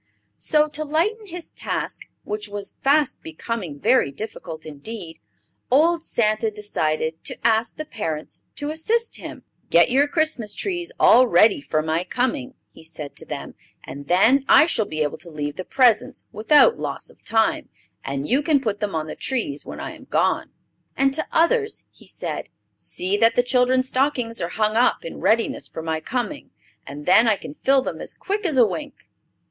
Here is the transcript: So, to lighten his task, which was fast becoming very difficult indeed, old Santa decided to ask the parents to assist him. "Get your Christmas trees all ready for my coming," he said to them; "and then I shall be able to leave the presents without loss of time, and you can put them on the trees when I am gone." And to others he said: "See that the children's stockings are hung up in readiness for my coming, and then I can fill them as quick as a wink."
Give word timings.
So, 0.39 0.67
to 0.67 0.83
lighten 0.83 1.27
his 1.27 1.51
task, 1.51 2.07
which 2.23 2.49
was 2.49 2.71
fast 2.71 3.21
becoming 3.21 3.79
very 3.79 4.11
difficult 4.11 4.65
indeed, 4.65 5.19
old 5.69 6.03
Santa 6.03 6.49
decided 6.49 7.23
to 7.25 7.37
ask 7.45 7.77
the 7.77 7.85
parents 7.85 8.41
to 8.55 8.71
assist 8.71 9.17
him. 9.17 9.43
"Get 9.69 9.91
your 9.91 10.07
Christmas 10.07 10.55
trees 10.55 10.91
all 10.99 11.27
ready 11.27 11.61
for 11.61 11.83
my 11.83 12.03
coming," 12.03 12.55
he 12.71 12.81
said 12.81 13.15
to 13.17 13.27
them; 13.27 13.53
"and 13.83 14.07
then 14.07 14.43
I 14.49 14.65
shall 14.65 14.85
be 14.87 15.03
able 15.03 15.19
to 15.19 15.29
leave 15.29 15.55
the 15.55 15.63
presents 15.63 16.25
without 16.31 16.79
loss 16.79 17.11
of 17.11 17.23
time, 17.23 17.69
and 18.03 18.27
you 18.27 18.41
can 18.41 18.59
put 18.59 18.79
them 18.79 18.95
on 18.95 19.05
the 19.05 19.13
trees 19.15 19.67
when 19.67 19.79
I 19.79 19.91
am 19.91 20.05
gone." 20.05 20.49
And 20.97 21.13
to 21.13 21.27
others 21.31 21.83
he 21.91 22.07
said: 22.07 22.49
"See 22.75 23.17
that 23.17 23.35
the 23.35 23.43
children's 23.43 23.89
stockings 23.89 24.41
are 24.41 24.49
hung 24.49 24.75
up 24.75 25.05
in 25.05 25.19
readiness 25.21 25.67
for 25.67 25.83
my 25.83 25.99
coming, 25.99 26.49
and 26.87 27.05
then 27.05 27.27
I 27.27 27.35
can 27.35 27.53
fill 27.53 27.83
them 27.83 28.01
as 28.01 28.15
quick 28.15 28.47
as 28.47 28.57
a 28.57 28.65
wink." 28.65 28.95